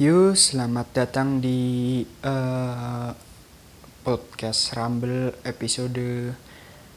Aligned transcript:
Yo, 0.00 0.32
selamat 0.32 0.96
datang 0.96 1.44
di 1.44 2.00
uh, 2.24 3.12
podcast 4.00 4.72
Rumble 4.72 5.36
episode 5.44 6.32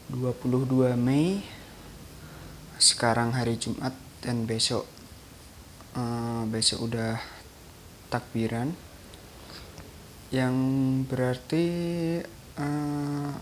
22 0.08 0.96
Mei. 0.96 1.44
Sekarang 2.80 3.36
hari 3.36 3.60
Jumat 3.60 3.92
dan 4.24 4.48
besok 4.48 4.88
uh, 6.00 6.48
besok 6.48 6.88
udah 6.88 7.20
takbiran. 8.08 8.72
Yang 10.32 10.56
berarti 11.04 11.64
uh, 12.56 13.36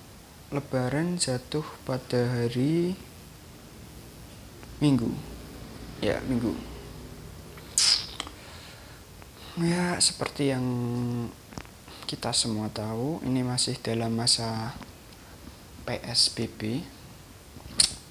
lebaran 0.51 1.23
jatuh 1.23 1.62
pada 1.87 2.19
hari 2.34 2.98
Minggu. 4.83 5.15
Ya, 6.02 6.19
Minggu 6.27 6.72
ya 9.61 10.01
seperti 10.01 10.48
yang 10.48 10.65
kita 12.09 12.33
semua 12.33 12.73
tahu 12.73 13.20
ini 13.20 13.45
masih 13.45 13.77
dalam 13.84 14.16
masa 14.16 14.73
PSBB 15.84 16.80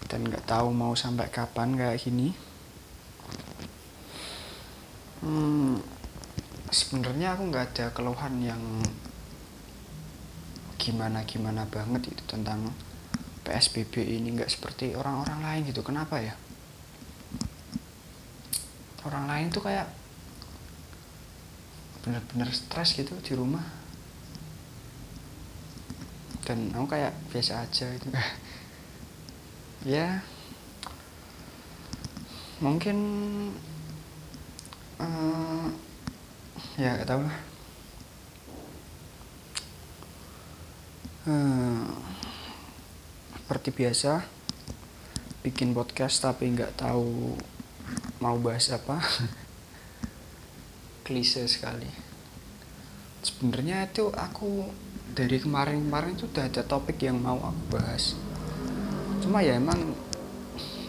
dan 0.05 0.22
nggak 0.27 0.45
tahu 0.45 0.70
mau 0.70 0.94
sampai 0.94 1.34
kapan 1.34 1.73
kayak 1.73 1.98
gini. 1.98 2.36
Hmm, 5.26 5.81
sebenarnya 6.70 7.34
aku 7.34 7.50
nggak 7.50 7.66
ada 7.73 7.86
keluhan 7.89 8.38
yang 8.42 8.62
gimana 10.78 11.26
gimana 11.26 11.66
banget 11.66 12.14
itu 12.14 12.23
tentang 12.30 12.70
PSBB 13.50 14.22
ini. 14.22 14.38
Nggak 14.38 14.53
seperti 14.53 14.94
orang-orang 14.94 15.42
lain 15.42 15.62
gitu. 15.73 15.81
Kenapa 15.81 16.22
ya? 16.22 16.38
Orang 19.09 19.26
lain 19.26 19.50
tuh 19.50 19.66
kayak 19.66 20.00
bener-bener 22.02 22.49
stres 22.53 22.97
gitu 22.97 23.13
di 23.21 23.33
rumah. 23.33 23.63
Dan 26.45 26.73
aku 26.73 26.97
kayak 26.97 27.13
biasa 27.30 27.63
aja 27.63 27.88
itu 27.94 28.09
ya. 29.85 30.22
Mungkin 32.61 32.97
uh, 35.02 35.66
ya 36.77 36.97
gak 37.02 37.09
tau 37.09 37.22
lah. 37.22 37.38
Uh, 41.22 41.85
seperti 43.52 43.83
biasa 43.83 44.23
bikin 45.44 45.75
podcast 45.75 46.23
tapi 46.23 46.55
nggak 46.55 46.79
tahu 46.79 47.35
mau 48.23 48.39
bahas 48.39 48.72
apa 48.72 49.03
klise 51.12 51.44
sekali. 51.44 51.92
Sebenarnya 53.20 53.92
itu 53.92 54.08
aku 54.16 54.64
dari 55.12 55.44
kemarin-kemarin 55.44 56.16
itu 56.16 56.31
udah 56.31 56.48
ada 56.48 56.64
topik 56.64 57.03
yang 57.03 57.20
mau 57.20 57.36
aku 57.36 57.76
bahas. 57.76 58.16
Cuma 59.20 59.44
ya 59.44 59.59
emang 59.59 59.92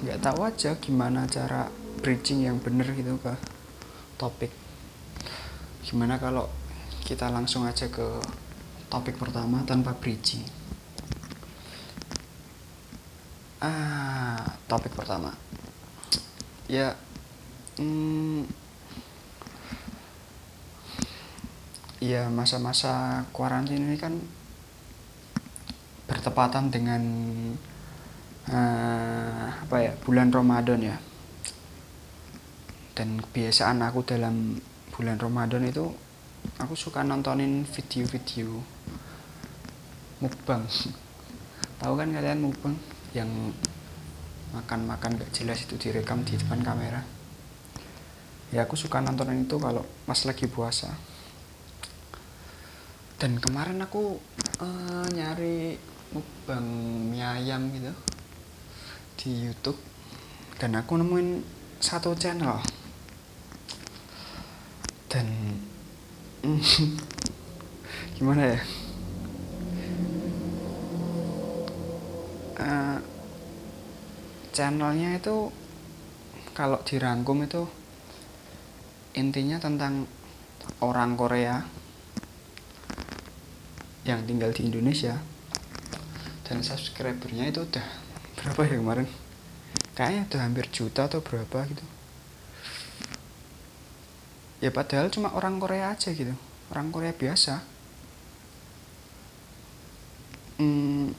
nggak 0.07 0.23
tahu 0.23 0.47
aja 0.47 0.79
gimana 0.79 1.27
cara 1.27 1.67
bridging 1.99 2.47
yang 2.47 2.63
bener 2.63 2.87
gitu 2.95 3.19
ke 3.19 3.35
topik. 4.15 4.55
Gimana 5.83 6.23
kalau 6.23 6.47
kita 7.03 7.27
langsung 7.27 7.67
aja 7.67 7.91
ke 7.91 8.23
topik 8.87 9.19
pertama 9.19 9.67
tanpa 9.67 9.91
bridging? 9.99 10.47
Ah 13.59 14.55
topik 14.71 14.95
pertama. 14.95 15.35
Ya 16.71 16.95
hmm, 17.83 18.62
ya 22.03 22.27
masa-masa 22.27 23.23
kuarantin 23.31 23.87
ini 23.87 23.95
kan 23.95 24.19
bertepatan 26.11 26.67
dengan 26.75 27.03
uh, 28.51 29.47
apa 29.63 29.77
ya 29.79 29.95
bulan 30.03 30.35
Ramadan 30.35 30.83
ya. 30.83 30.99
Dan 32.99 33.23
kebiasaan 33.23 33.87
aku 33.87 34.03
dalam 34.03 34.59
bulan 34.91 35.17
Ramadan 35.17 35.63
itu 35.63 35.95
aku 36.59 36.75
suka 36.75 37.07
nontonin 37.07 37.63
video-video 37.71 38.59
mukbang. 40.19 40.67
Tahu 41.81 41.93
kan 41.95 42.11
kalian 42.11 42.43
mukbang? 42.43 42.75
Yang 43.15 43.55
makan-makan 44.51 45.23
gak 45.23 45.31
jelas 45.31 45.63
itu 45.63 45.79
direkam 45.79 46.27
di 46.27 46.35
depan 46.35 46.67
kamera. 46.67 47.07
Ya 48.51 48.67
aku 48.67 48.75
suka 48.75 48.99
nontonin 48.99 49.47
itu 49.47 49.57
kalau 49.57 49.87
pas 50.05 50.19
lagi 50.27 50.51
puasa 50.51 51.12
dan 53.23 53.39
kemarin 53.39 53.79
aku 53.79 54.19
uh, 54.59 55.07
nyari 55.15 55.79
mukbang 56.11 56.67
mie 57.07 57.23
ayam 57.23 57.71
gitu 57.71 57.95
di 59.15 59.47
YouTube. 59.47 59.79
Dan 60.59 60.75
aku 60.75 60.99
nemuin 60.99 61.39
satu 61.79 62.19
channel. 62.19 62.59
Dan 65.07 65.31
gimana 68.19 68.59
ya? 68.59 68.61
Uh, 72.59 72.99
channelnya 74.51 75.23
itu 75.23 75.47
kalau 76.59 76.83
dirangkum 76.83 77.47
itu 77.47 77.71
intinya 79.15 79.63
tentang 79.63 80.11
orang 80.83 81.15
Korea 81.15 81.82
yang 84.03 84.27
tinggal 84.27 84.51
di 84.51 84.67
Indonesia. 84.67 85.19
Dan 86.43 86.61
subscribernya 86.61 87.49
itu 87.49 87.63
udah 87.63 87.87
berapa 88.37 88.61
ya 88.67 88.77
kemarin? 88.83 89.09
Kayaknya 89.93 90.23
udah 90.29 90.41
hampir 90.41 90.67
juta 90.73 91.07
atau 91.07 91.21
berapa 91.23 91.69
gitu. 91.69 91.85
Ya 94.63 94.71
padahal 94.71 95.11
cuma 95.11 95.35
orang 95.35 95.59
Korea 95.59 95.91
aja 95.91 96.15
gitu. 96.15 96.35
Orang 96.71 96.95
Korea 96.95 97.11
biasa. 97.11 97.63
Hmm, 100.63 101.11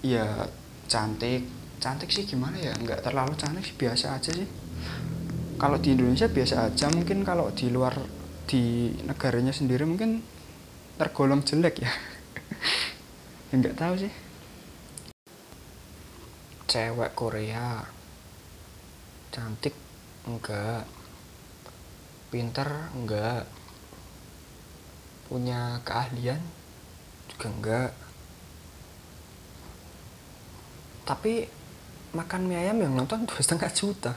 ya 0.00 0.48
cantik. 0.88 1.44
Cantik 1.80 2.08
sih 2.08 2.24
gimana 2.24 2.56
ya? 2.56 2.72
Nggak 2.76 3.04
terlalu 3.04 3.36
cantik 3.36 3.64
sih 3.68 3.76
biasa 3.76 4.16
aja 4.16 4.32
sih. 4.32 4.48
Kalau 5.60 5.76
di 5.76 5.92
Indonesia 5.92 6.28
biasa 6.28 6.72
aja. 6.72 6.88
Mungkin 6.88 7.20
kalau 7.20 7.52
di 7.52 7.68
luar 7.68 7.94
di 8.48 8.90
negaranya 9.04 9.52
sendiri 9.52 9.84
mungkin 9.84 10.24
tergolong 11.00 11.40
jelek 11.40 11.80
ya. 11.80 11.92
Ya 13.50 13.58
nggak 13.58 13.80
tahu 13.80 13.94
sih. 13.98 14.12
Cewek 16.68 17.16
Korea. 17.16 17.82
Cantik? 19.32 19.74
Enggak 20.28 20.84
pinter? 22.28 22.68
Enggak 22.92 23.48
punya 25.26 25.80
keahlian? 25.82 26.38
Juga 27.32 27.48
enggak 27.48 27.90
tapi 31.10 31.42
makan 32.14 32.46
mie 32.46 32.62
ayam 32.62 32.78
yang 32.86 32.94
nonton 32.94 33.26
dua 33.26 33.42
setengah 33.42 33.66
juta. 33.74 34.14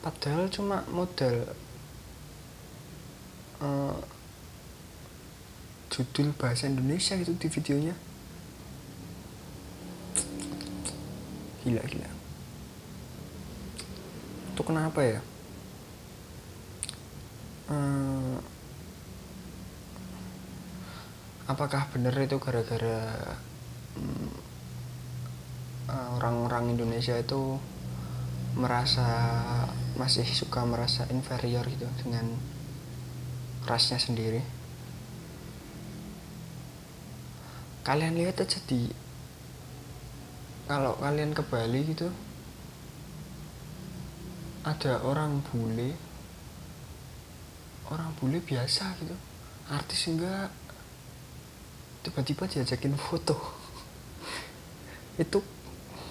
Padahal 0.00 0.48
cuma 0.48 0.80
modal 0.88 1.52
uh, 3.64 3.96
judul 5.88 6.36
bahasa 6.36 6.68
Indonesia 6.68 7.16
gitu 7.16 7.32
di 7.32 7.48
videonya. 7.48 7.94
Gila 11.64 11.82
gila. 11.88 12.10
Itu 14.52 14.62
kenapa 14.62 15.00
ya? 15.00 15.20
Hmm, 17.64 18.36
apakah 21.48 21.88
benar 21.88 22.12
itu 22.20 22.36
gara-gara 22.36 23.32
hmm, 23.96 24.28
orang-orang 26.20 26.76
Indonesia 26.76 27.16
itu 27.16 27.56
merasa 28.54 29.08
masih 29.94 30.26
suka 30.28 30.62
merasa 30.66 31.06
inferior 31.08 31.64
gitu 31.70 31.86
dengan 32.02 32.28
rasnya 33.64 33.96
sendiri. 33.96 34.44
Kalian 37.84 38.16
lihat 38.16 38.40
aja 38.40 38.60
di 38.64 38.88
kalau 40.64 40.96
kalian 40.96 41.36
ke 41.36 41.44
Bali 41.44 41.84
gitu 41.92 42.08
ada 44.64 45.04
orang 45.04 45.44
bule. 45.44 45.92
Orang 47.92 48.16
bule 48.16 48.40
biasa 48.40 48.96
gitu. 48.96 49.12
Artis 49.68 50.08
enggak. 50.08 50.48
Tiba-tiba 52.00 52.48
diajakin 52.48 52.96
foto. 52.96 53.36
Itu 55.22 55.44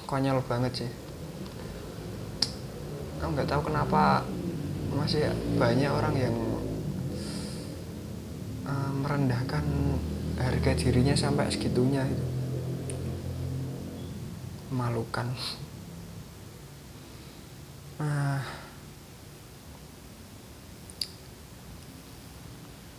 konyol 0.06 0.46
banget 0.46 0.86
sih. 0.86 0.92
Aku 3.18 3.34
nggak 3.34 3.50
tahu 3.50 3.74
kenapa 3.74 4.22
masih 4.94 5.34
banyak 5.58 5.90
orang 5.90 6.14
yang 6.14 6.36
uh, 8.68 8.92
merendahkan 8.92 9.64
harga 10.40 10.72
dirinya 10.76 11.16
sampai 11.16 11.52
segitunya 11.52 12.04
itu 12.08 12.26
memalukan. 14.74 15.30
Uh, 18.02 18.42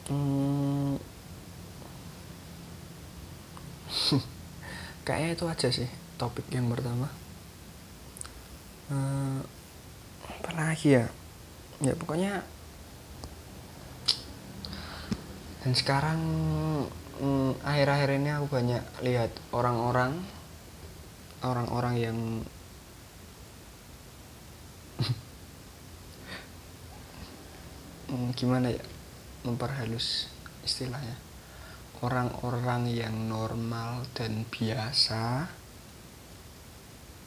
hmm, 0.14 0.94
kayaknya 5.06 5.34
itu 5.34 5.44
aja 5.50 5.68
sih 5.74 5.90
topik 6.14 6.46
yang 6.54 6.70
pertama. 6.70 7.10
Uh, 8.92 9.42
apa 10.30 10.50
lagi 10.54 10.94
ya? 11.00 11.10
Ya 11.82 11.98
pokoknya 11.98 12.46
dan 15.64 15.72
sekarang 15.72 16.20
hmm, 17.24 17.56
akhir-akhir 17.64 18.20
ini 18.20 18.28
aku 18.36 18.52
banyak 18.52 18.84
lihat 19.00 19.32
orang-orang 19.56 20.20
orang-orang 21.40 21.94
yang 21.96 22.18
hmm, 28.12 28.28
gimana 28.38 28.76
ya 28.76 28.84
memperhalus 29.44 30.28
istilahnya. 30.64 31.16
Orang-orang 32.04 32.92
yang 32.92 33.32
normal 33.32 34.04
dan 34.12 34.44
biasa 34.44 35.48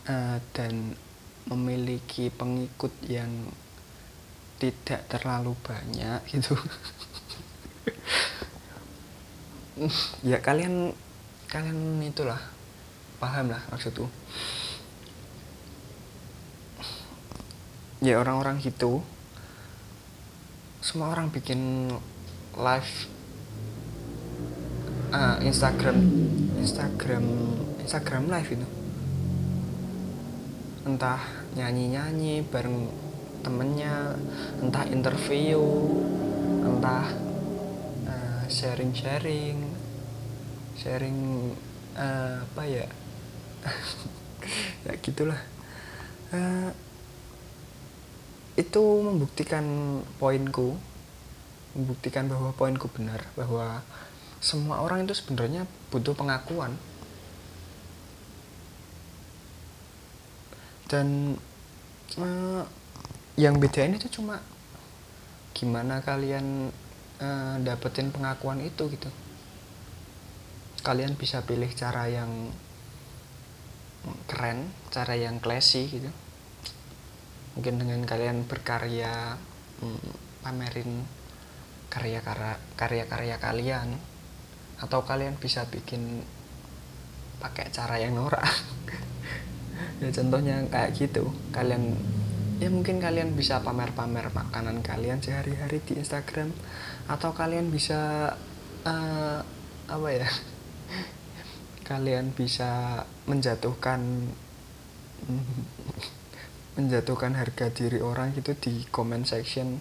uh, 0.05 0.37
dan 0.53 0.93
memiliki 1.49 2.29
pengikut 2.29 2.93
yang 3.09 3.49
tidak 4.61 5.09
terlalu 5.09 5.57
banyak 5.65 6.21
gitu 6.29 6.53
ya 10.25 10.41
kalian 10.41 10.91
kalian 11.47 12.01
itulah 12.01 12.39
paham 13.21 13.53
lah 13.53 13.61
maksudku. 13.69 14.09
Ya 17.97 18.21
orang-orang 18.21 18.61
gitu 18.61 19.01
semua 20.81 21.11
orang 21.11 21.33
bikin 21.33 21.91
live 22.55 22.93
uh, 25.11 25.37
Instagram 25.41 25.97
Instagram 26.61 27.25
Instagram 27.81 28.23
live 28.29 28.49
itu. 28.53 28.67
Entah 30.87 31.19
nyanyi-nyanyi 31.57 32.45
bareng 32.47 32.87
temennya 33.41 34.15
entah 34.61 34.85
interview 34.87 35.59
entah 36.63 37.26
sharing-sharing 38.47 39.59
sharing 40.79 41.51
uh, 41.95 42.43
apa 42.43 42.63
ya? 42.65 42.87
Ya 44.87 44.95
gitulah. 45.03 45.41
Uh, 46.31 46.71
itu 48.55 48.83
membuktikan 49.03 49.63
poinku 50.15 50.79
membuktikan 51.77 52.25
bahwa 52.25 52.49
poinku 52.57 52.89
benar 52.89 53.21
bahwa 53.37 53.85
semua 54.41 54.81
orang 54.81 55.05
itu 55.05 55.13
sebenarnya 55.13 55.69
butuh 55.93 56.17
pengakuan. 56.17 56.73
Dan 60.87 61.35
uh, 62.17 62.63
yang 63.35 63.59
bedain 63.59 63.93
itu 63.93 64.07
cuma 64.07 64.39
gimana 65.51 65.99
kalian 66.01 66.71
uh, 67.21 67.55
dapetin 67.61 68.13
pengakuan 68.13 68.61
itu 68.61 68.89
gitu. 68.89 69.09
Kalian 70.85 71.19
bisa 71.19 71.43
pilih 71.43 71.69
cara 71.73 72.07
yang 72.07 72.53
keren 74.29 74.71
cara 74.93 75.19
yang 75.19 75.41
classy 75.43 75.89
gitu. 75.89 76.09
Mungkin 77.57 77.81
dengan 77.81 78.01
kalian 78.05 78.45
berkarya 78.45 79.35
hmm, 79.81 80.09
pamerin 80.45 81.03
karya-karya 81.89 83.03
karya 83.09 83.35
kalian 83.41 83.97
atau 84.77 85.01
kalian 85.01 85.33
bisa 85.41 85.65
bikin 85.67 86.21
pakai 87.41 87.69
cara 87.73 87.97
yang 88.01 88.17
norak. 88.17 88.45
Ya 89.97 90.13
contohnya 90.13 90.61
kayak 90.69 90.93
gitu. 90.93 91.33
Kalian 91.49 91.97
ya 92.57 92.69
mungkin 92.69 92.97
kalian 92.97 93.37
bisa 93.37 93.61
pamer-pamer 93.61 94.29
makanan 94.33 94.81
kalian 94.81 95.21
sehari-hari 95.21 95.81
di 95.85 95.97
Instagram 96.01 96.49
atau 97.07 97.31
kalian 97.31 97.71
bisa 97.71 98.31
uh, 98.83 99.39
apa 99.87 100.07
ya? 100.11 100.27
Kalian 101.89 102.35
bisa 102.35 103.03
menjatuhkan 103.25 103.99
menjatuhkan 106.77 107.33
harga 107.33 107.71
diri 107.71 108.03
orang 108.03 108.35
gitu 108.35 108.53
di 108.59 108.83
comment 108.91 109.23
section 109.23 109.79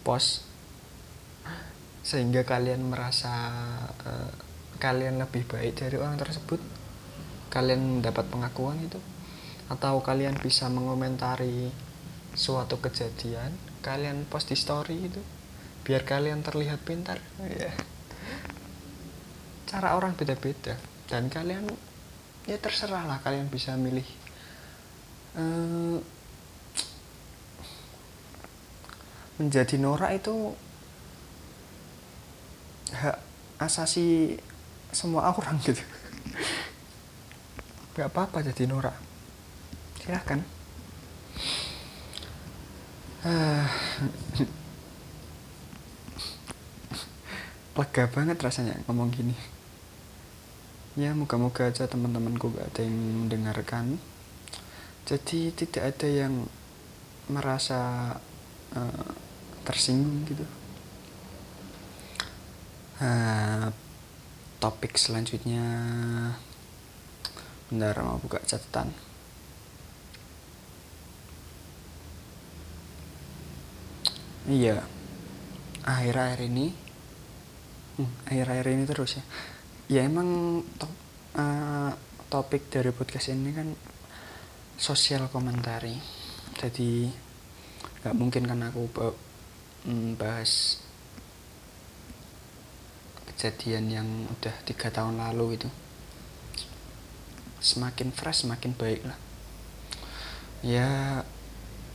post. 0.00 0.48
Sehingga 2.00 2.48
kalian 2.48 2.88
merasa 2.88 3.32
uh, 4.08 4.32
kalian 4.80 5.20
lebih 5.20 5.44
baik 5.44 5.84
dari 5.84 6.00
orang 6.00 6.16
tersebut. 6.16 6.58
Kalian 7.52 8.00
dapat 8.00 8.30
pengakuan 8.32 8.80
itu 8.80 8.96
atau 9.70 10.02
kalian 10.02 10.34
bisa 10.42 10.66
mengomentari 10.66 11.70
suatu 12.34 12.82
kejadian 12.82 13.54
kalian 13.86 14.26
post 14.26 14.50
di 14.50 14.58
story 14.58 15.06
itu 15.06 15.22
biar 15.84 16.02
kalian 16.04 16.44
terlihat 16.44 16.82
pintar. 16.84 17.18
Ya 17.40 17.72
cara 19.70 19.94
orang 19.94 20.18
beda-beda. 20.18 20.74
Dan 21.06 21.30
kalian 21.30 21.62
ya 22.50 22.58
terserah 22.58 23.06
lah 23.06 23.22
kalian 23.22 23.46
bisa 23.46 23.78
milih. 23.78 24.06
Ehm, 25.38 26.02
menjadi 29.38 29.78
norak 29.78 30.18
itu 30.18 30.34
hak 32.90 33.18
asasi 33.62 34.36
semua 34.90 35.30
orang 35.30 35.54
gitu. 35.66 35.86
Gak 37.94 38.10
apa-apa 38.10 38.42
jadi 38.42 38.66
norak. 38.66 38.98
Silahkan. 40.02 40.42
Uh, 43.20 43.68
lega 47.78 48.04
banget 48.10 48.38
rasanya 48.42 48.74
ngomong 48.86 49.14
gini. 49.14 49.36
Ya 50.98 51.14
moga-moga 51.14 51.70
aja 51.70 51.86
teman-temanku 51.86 52.50
gak 52.50 52.74
ada 52.74 52.82
yang 52.82 52.98
mendengarkan. 53.24 54.02
Jadi 55.06 55.54
tidak 55.54 55.94
ada 55.94 56.08
yang 56.10 56.50
merasa 57.30 58.14
uh, 58.74 59.10
tersinggung 59.62 60.26
gitu. 60.26 60.42
Uh, 62.98 63.70
topik 64.58 64.98
selanjutnya. 64.98 65.62
Bentar 67.70 68.02
mau 68.02 68.18
buka 68.18 68.42
catatan. 68.42 68.90
Iya. 74.50 74.82
Akhir-akhir 75.86 76.50
ini 76.50 76.89
akhir-akhir 78.28 78.66
ini 78.72 78.84
terus 78.86 79.18
ya. 79.18 79.24
Ya 79.90 80.00
emang 80.06 80.62
top, 80.78 80.92
uh, 81.34 81.92
topik 82.30 82.70
dari 82.70 82.94
podcast 82.94 83.34
ini 83.34 83.50
kan 83.50 83.74
sosial 84.78 85.26
komentari. 85.32 85.98
Jadi 86.58 87.10
nggak 88.00 88.16
mungkin 88.16 88.46
kan 88.46 88.60
aku 88.70 88.86
mm, 89.88 90.16
bahas 90.20 90.80
kejadian 93.32 93.90
yang 93.90 94.08
udah 94.38 94.54
tiga 94.62 94.92
tahun 94.92 95.18
lalu 95.18 95.58
itu. 95.58 95.68
Semakin 97.60 98.14
fresh 98.14 98.46
semakin 98.46 98.72
baik 98.78 99.02
lah. 99.04 99.18
Ya 100.60 100.88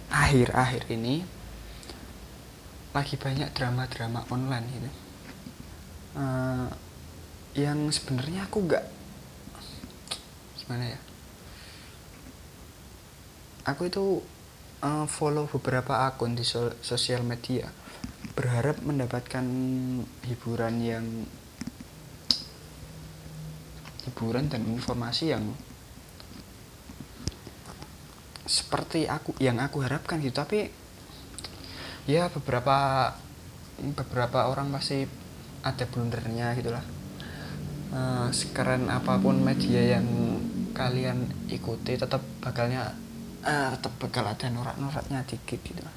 akhir-akhir 0.09 0.89
ini 0.93 1.25
lagi 2.95 3.19
banyak 3.19 3.51
drama-drama 3.51 4.23
online 4.31 4.67
gitu 4.71 5.04
uh, 6.15 6.67
yang 7.55 7.87
sebenarnya 7.91 8.47
aku 8.47 8.67
nggak 8.67 8.85
gimana 10.63 10.95
ya? 10.95 10.99
Aku 13.69 13.87
itu 13.87 14.19
uh, 14.81 15.05
follow 15.05 15.47
beberapa 15.47 16.07
akun 16.09 16.35
di 16.35 16.43
so 16.43 16.73
sosial 16.81 17.21
media 17.21 17.69
berharap 18.35 18.81
mendapatkan 18.83 19.45
hiburan 20.27 20.75
yang 20.81 21.05
hiburan 24.05 24.51
dan 24.51 24.61
informasi 24.69 25.33
yang 25.33 25.55
seperti 28.45 29.09
aku 29.09 29.33
yang 29.41 29.57
aku 29.57 29.81
harapkan 29.81 30.21
gitu. 30.21 30.37
Tapi 30.37 30.69
ya 32.05 32.29
beberapa 32.29 33.09
beberapa 33.81 34.45
orang 34.45 34.69
pasti 34.69 35.24
ada 35.65 35.83
blundernya 35.89 36.53
gitulah. 36.53 36.85
Uh, 37.89 38.29
sekeren 38.29 38.91
apa 38.91 39.17
pun 39.17 39.39
media 39.41 39.97
yang 39.97 40.05
kalian 40.75 41.31
ikuti 41.47 41.95
tetap 41.95 42.19
bakalnya 42.43 42.91
uh, 43.47 43.71
tetap 43.77 43.95
bakal 44.01 44.27
ada 44.27 44.51
norak-noraknya 44.51 45.23
dikit 45.23 45.63
gitu 45.63 45.79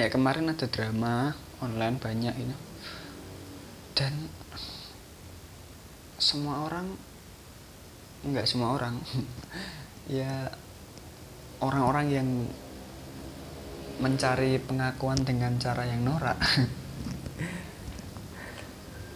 ya 0.00 0.10
kemarin 0.10 0.50
ada 0.50 0.66
drama 0.66 1.36
online 1.62 2.02
banyak 2.02 2.34
itu 2.34 2.56
dan 3.94 4.14
semua 6.18 6.66
orang 6.66 6.98
nggak 8.26 8.50
semua 8.50 8.74
orang 8.74 8.98
ya 10.18 10.50
orang-orang 11.62 12.06
yang 12.10 12.28
mencari 13.98 14.62
pengakuan 14.62 15.18
dengan 15.26 15.58
cara 15.58 15.82
yang 15.86 16.06
norak. 16.06 16.38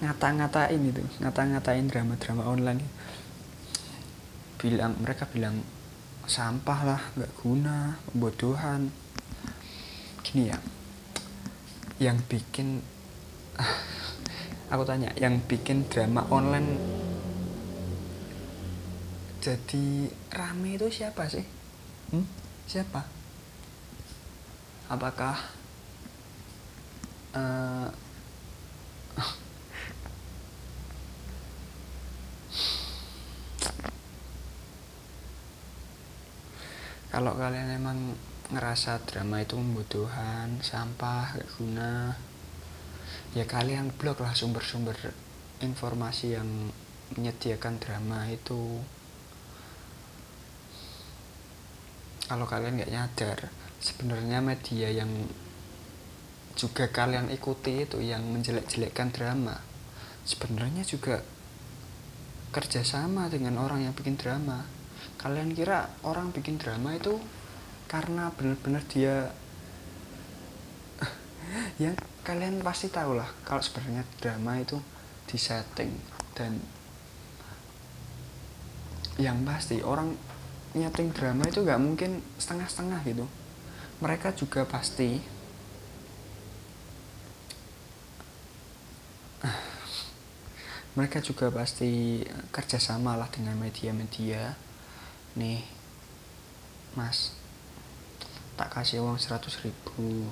Ngata-ngatain 0.03 0.83
itu 0.83 1.03
ngata-ngatain 1.23 1.87
drama-drama 1.87 2.43
online. 2.51 2.83
Bilang 4.59 4.99
mereka 4.99 5.31
bilang 5.31 5.63
sampah 6.27 6.81
lah 6.83 7.03
nggak 7.15 7.33
guna 7.39 7.99
pembodohan. 8.11 8.91
Gini 10.27 10.51
ya 10.51 10.59
yang 12.03 12.19
bikin 12.27 12.83
aku 14.73 14.83
tanya 14.83 15.15
yang 15.15 15.39
bikin 15.47 15.87
drama 15.87 16.27
online 16.35 16.81
jadi 19.43 20.07
rame 20.35 20.79
itu 20.79 20.87
siapa 20.91 21.27
sih? 21.31 21.47
Hmm? 22.11 22.27
siapa 22.67 23.22
apakah 24.93 25.41
uh, 27.33 27.89
kalau 37.09 37.33
kalian 37.41 37.81
emang 37.81 38.13
ngerasa 38.53 39.01
drama 39.09 39.41
itu 39.41 39.57
membutuhkan 39.57 40.61
sampah 40.61 41.41
gak 41.41 41.49
guna 41.57 42.13
ya 43.33 43.49
kalian 43.49 43.89
blok 43.97 44.21
lah 44.21 44.37
sumber-sumber 44.37 45.17
informasi 45.65 46.37
yang 46.37 46.49
menyediakan 47.15 47.79
drama 47.79 48.27
itu. 48.29 48.83
Kalau 52.27 52.49
kalian 52.49 52.81
nggak 52.81 52.93
nyadar 52.93 53.39
sebenarnya 53.83 54.39
media 54.39 54.89
yang 54.95 55.11
juga 56.55 56.87
kalian 56.87 57.35
ikuti 57.35 57.83
itu 57.83 57.99
yang 57.99 58.23
menjelek-jelekkan 58.31 59.11
drama. 59.11 59.59
Sebenarnya 60.23 60.87
juga 60.87 61.27
kerjasama 62.55 63.27
dengan 63.27 63.59
orang 63.59 63.83
yang 63.83 63.95
bikin 63.97 64.15
drama. 64.15 64.63
Kalian 65.19 65.51
kira 65.59 65.91
orang 66.07 66.31
bikin 66.31 66.63
drama 66.63 66.95
itu 66.95 67.19
karena 67.91 68.31
benar-benar 68.33 68.87
dia 68.89 69.35
ya 71.83 71.93
kalian 72.25 72.65
pasti 72.65 72.89
tahu 72.89 73.19
lah 73.19 73.29
kalau 73.45 73.61
sebenarnya 73.61 74.07
drama 74.17 74.57
itu 74.57 74.81
disetting 75.29 75.93
dan 76.33 76.57
yang 79.21 79.45
pasti 79.45 79.85
orang 79.85 80.17
nyeting 80.73 81.13
drama 81.13 81.45
itu 81.45 81.61
nggak 81.61 81.83
mungkin 81.85 82.25
setengah-setengah 82.41 83.01
gitu 83.05 83.27
mereka 84.03 84.35
juga 84.35 84.67
pasti 84.67 85.23
mereka 90.99 91.23
juga 91.23 91.55
pasti 91.55 92.19
kerjasama 92.51 93.15
lah 93.15 93.31
dengan 93.31 93.55
media-media. 93.55 94.59
Nih 95.39 95.63
mas 96.99 97.39
tak 98.59 98.75
kasih 98.75 99.07
uang 99.07 99.23
100 99.23 99.39
ribu. 99.63 100.27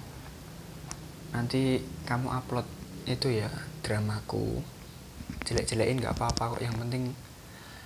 Nanti 1.31 1.79
kamu 2.11 2.27
upload 2.27 2.67
itu 3.07 3.31
ya 3.31 3.47
dramaku. 3.87 4.67
Jelek-jelekin 5.47 6.03
nggak 6.03 6.19
apa-apa 6.19 6.59
kok 6.59 6.63
yang 6.67 6.75
penting 6.75 7.15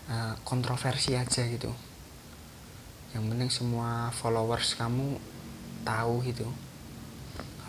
uh, 0.09 0.33
kontroversi 0.49 1.13
aja 1.13 1.45
gitu. 1.45 1.69
Yang 3.13 3.25
penting 3.31 3.51
semua 3.53 4.09
followers 4.11 4.75
kamu 4.81 5.21
tahu 5.85 6.25
gitu. 6.25 6.49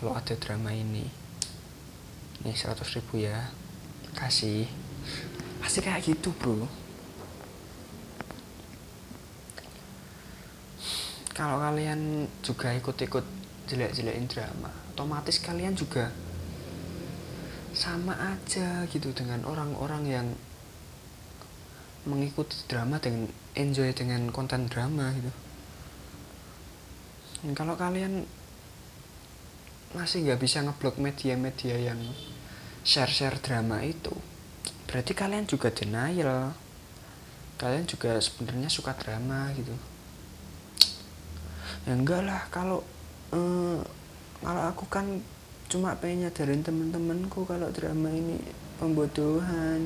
Kalau 0.00 0.12
ada 0.16 0.34
drama 0.36 0.72
ini 0.72 1.04
ini 2.42 2.52
100 2.52 2.80
ribu 2.96 3.20
ya 3.20 3.52
kasih. 4.16 4.66
Pasti 5.60 5.84
kayak 5.84 6.02
gitu 6.02 6.32
bro. 6.36 6.66
Kalau 11.36 11.60
kalian 11.60 12.24
juga 12.40 12.72
ikut-ikut 12.72 13.24
jelek-jelekin 13.66 14.30
drama 14.30 14.86
otomatis 14.96 15.36
kalian 15.44 15.76
juga 15.76 16.08
sama 17.76 18.16
aja 18.16 18.88
gitu 18.88 19.12
dengan 19.12 19.44
orang-orang 19.44 20.02
yang 20.08 20.26
mengikuti 22.08 22.56
drama 22.64 22.96
dengan 22.96 23.28
enjoy 23.52 23.92
dengan 23.92 24.32
konten 24.32 24.72
drama 24.72 25.12
gitu 25.12 25.28
kalau 27.56 27.76
kalian 27.76 28.24
masih 29.92 30.24
nggak 30.24 30.40
bisa 30.40 30.60
ngeblok 30.64 31.00
media-media 31.00 31.92
yang 31.92 32.00
share-share 32.86 33.40
drama 33.42 33.82
itu 33.82 34.12
berarti 34.86 35.12
kalian 35.12 35.44
juga 35.44 35.68
denial. 35.74 36.54
Kalian 37.56 37.88
juga 37.88 38.20
sebenarnya 38.20 38.68
suka 38.70 38.94
drama 38.94 39.50
gitu. 39.56 39.74
Ya 41.88 41.92
enggak 41.96 42.22
lah 42.22 42.40
kalau 42.52 42.80
eh, 43.34 43.80
kalau 44.40 44.62
aku 44.68 44.84
kan 44.86 45.20
cuma 45.66 45.98
pengen 45.98 46.28
nyadarin 46.28 46.62
temen-temenku 46.62 47.42
kalau 47.48 47.68
drama 47.74 48.12
ini 48.12 48.38
pembodohan. 48.78 49.80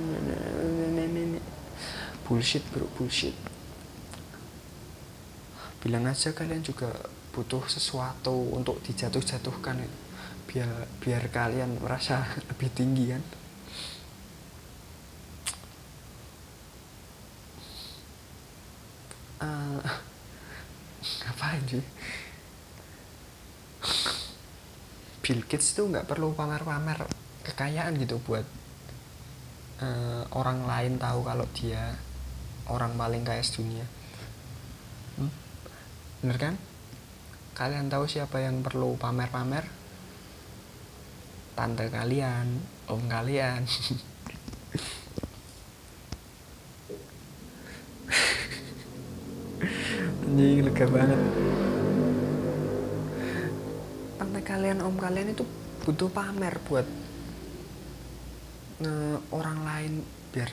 Bullshit 2.26 2.62
bro 2.70 2.86
bullshit. 2.94 3.34
Bilang 5.80 6.04
aja 6.06 6.30
kalian 6.36 6.60
juga 6.60 6.92
butuh 7.30 7.64
sesuatu 7.70 8.34
untuk 8.54 8.82
dijatuh-jatuhkan 8.82 9.82
biar 10.50 10.86
biar 10.98 11.22
kalian 11.30 11.78
merasa 11.78 12.26
lebih 12.50 12.70
tinggi 12.74 13.04
kan? 13.14 13.22
Uh, 19.40 19.80
ngapain 21.24 21.62
sih? 21.70 21.84
Bill 25.30 25.46
Gates 25.46 25.78
tuh 25.78 25.86
nggak 25.86 26.10
perlu 26.10 26.34
pamer-pamer 26.34 27.06
kekayaan 27.46 27.94
gitu 28.02 28.18
buat 28.26 28.42
uh, 29.78 30.26
orang 30.34 30.66
lain 30.66 30.98
tahu 30.98 31.22
kalau 31.22 31.46
dia 31.54 31.94
orang 32.66 32.94
paling 32.94 33.22
kaya 33.22 33.42
dunia 33.42 33.86
hmm? 35.18 35.30
bener 36.22 36.36
kan 36.36 36.54
kalian 37.60 37.92
tahu 37.92 38.08
siapa 38.08 38.40
yang 38.40 38.64
perlu 38.64 38.96
pamer-pamer? 38.96 39.68
Tante 41.52 41.92
kalian 41.92 42.56
om 42.88 43.04
kalian. 43.04 43.68
Anjing 50.24 50.64
lega 50.64 50.88
banget. 50.88 51.20
Tante 54.16 54.40
kalian 54.40 54.80
om 54.80 54.96
kalian 54.96 55.36
itu 55.36 55.44
butuh 55.84 56.08
pamer 56.08 56.56
buat 56.64 56.88
nge 58.80 59.20
orang 59.36 59.68
lain 59.68 60.00
biar 60.32 60.48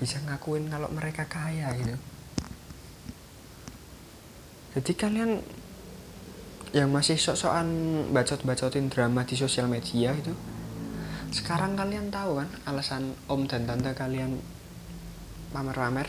bisa 0.00 0.16
ngakuin 0.24 0.72
kalau 0.72 0.88
mereka 0.88 1.28
kaya 1.28 1.68
gitu. 1.76 2.00
Jadi 4.72 4.92
kalian 4.96 5.59
yang 6.70 6.90
masih 6.90 7.18
sok-sokan 7.18 7.66
bacot-bacotin 8.14 8.86
drama 8.86 9.26
di 9.26 9.34
sosial 9.34 9.66
media 9.66 10.14
itu. 10.14 10.30
Sekarang 11.30 11.74
kalian 11.78 12.10
tahu 12.10 12.42
kan 12.42 12.48
alasan 12.66 13.14
om 13.26 13.46
dan 13.46 13.66
tante 13.66 13.90
kalian 13.94 14.38
pamer-pamer? 15.50 16.06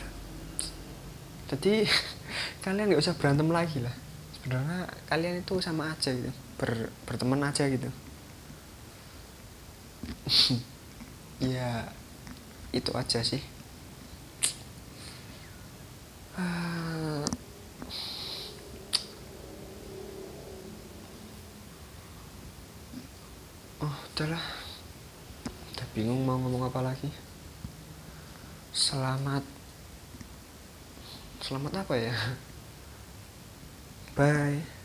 Jadi 1.50 1.86
kalian 2.64 2.94
nggak 2.94 3.02
usah 3.02 3.18
berantem 3.18 3.50
lagi 3.50 3.82
lah. 3.82 3.94
Sebenarnya 4.38 4.90
kalian 5.06 5.46
itu 5.46 5.62
sama 5.62 5.94
aja 5.94 6.10
gitu 6.10 6.34
Ber, 6.58 6.90
berteman 7.06 7.42
aja 7.46 7.66
gitu. 7.70 7.90
Ya 11.42 11.90
itu 12.70 12.94
aja 12.94 13.18
sih 13.26 13.42
udahlah. 24.12 24.44
Udah 25.72 25.86
bingung 25.96 26.20
mau 26.28 26.36
ngomong 26.36 26.68
apa 26.68 26.84
lagi. 26.84 27.08
Selamat. 28.76 29.40
Selamat 31.40 31.72
apa 31.80 31.94
ya? 31.96 32.14
Bye 34.12 34.81